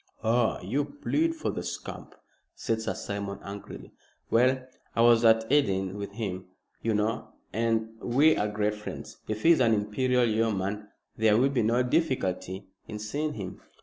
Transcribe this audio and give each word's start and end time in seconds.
"Ah! 0.23 0.59
you 0.63 0.83
plead 0.83 1.35
for 1.35 1.51
the 1.51 1.61
scamp," 1.61 2.15
said 2.55 2.81
Sir 2.81 2.95
Simon, 2.95 3.37
angrily. 3.43 3.93
"Well, 4.31 4.65
I 4.95 5.01
was 5.01 5.23
at 5.23 5.45
Eton 5.51 5.95
with 5.95 6.13
him, 6.13 6.45
you 6.81 6.95
know, 6.95 7.27
and 7.53 7.89
we 8.01 8.35
are 8.35 8.47
great 8.47 8.73
friends. 8.73 9.17
If 9.27 9.43
he 9.43 9.51
is 9.51 9.59
an 9.59 9.75
Imperial 9.75 10.25
Yeoman 10.25 10.87
there 11.17 11.37
will 11.37 11.49
be 11.51 11.61
no 11.61 11.83
difficulty 11.83 12.65
in 12.87 12.97
seeing 12.97 13.33
him." 13.35 13.61